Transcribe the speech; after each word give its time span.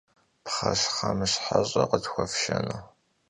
Pxheşhemışheş'e 0.45 1.83
khıtxuefşşenu? 1.89 2.77